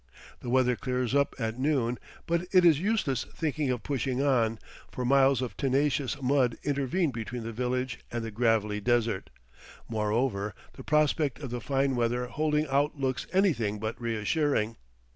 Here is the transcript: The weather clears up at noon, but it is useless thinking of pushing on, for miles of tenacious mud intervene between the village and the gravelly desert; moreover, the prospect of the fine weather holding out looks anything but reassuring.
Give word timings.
The 0.39 0.49
weather 0.49 0.75
clears 0.75 1.13
up 1.13 1.35
at 1.37 1.59
noon, 1.59 1.99
but 2.25 2.47
it 2.51 2.65
is 2.65 2.79
useless 2.79 3.23
thinking 3.35 3.69
of 3.69 3.83
pushing 3.83 4.19
on, 4.19 4.57
for 4.91 5.05
miles 5.05 5.43
of 5.43 5.55
tenacious 5.55 6.19
mud 6.19 6.57
intervene 6.63 7.11
between 7.11 7.43
the 7.43 7.51
village 7.51 7.99
and 8.11 8.25
the 8.25 8.31
gravelly 8.31 8.81
desert; 8.81 9.29
moreover, 9.87 10.55
the 10.73 10.83
prospect 10.83 11.37
of 11.37 11.51
the 11.51 11.61
fine 11.61 11.95
weather 11.95 12.25
holding 12.25 12.65
out 12.65 12.99
looks 12.99 13.27
anything 13.31 13.77
but 13.77 14.01
reassuring. 14.01 14.75